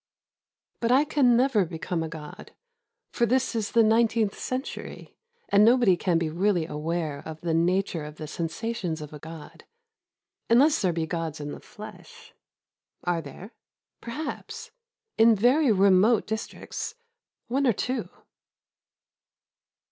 But 0.79 0.91
I 0.91 1.03
never 1.21 1.63
can 1.67 1.69
become 1.69 2.01
a 2.01 2.09
god,— 2.09 2.55
for 3.13 3.27
this 3.27 3.53
is 3.53 3.73
the 3.73 3.83
nine 3.83 4.07
teenth 4.07 4.35
century; 4.35 5.15
and 5.49 5.63
nobody 5.63 5.95
can 5.95 6.17
be 6.17 6.27
really 6.27 6.65
aware 6.65 7.21
of 7.23 7.41
the 7.41 7.53
nature 7.53 8.03
of 8.03 8.15
the 8.15 8.25
sensations 8.25 8.99
of 8.99 9.13
a 9.13 9.19
god— 9.19 9.63
unless 10.49 10.81
there 10.81 10.91
be 10.91 11.05
gods 11.05 11.39
in 11.39 11.51
the 11.51 11.59
flesh. 11.59 12.33
Are 13.03 13.21
there? 13.21 13.53
Perhaps— 14.01 14.71
in 15.19 15.35
very 15.35 15.71
remote 15.71 16.25
dis 16.25 16.47
tricts— 16.47 16.95
one 17.47 17.67
or 17.67 17.73
two. 17.73 18.09